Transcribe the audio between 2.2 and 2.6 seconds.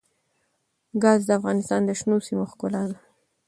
سیمو